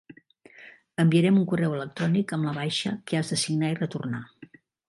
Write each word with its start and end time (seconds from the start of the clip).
Enviarem 1.03 1.37
un 1.41 1.45
correu 1.51 1.77
electrònic 1.81 2.35
amb 2.39 2.49
la 2.49 2.57
baixa, 2.57 2.97
que 3.11 3.21
has 3.21 3.33
de 3.35 3.41
signar 3.47 3.73
i 3.75 3.81
retornar. 3.85 4.27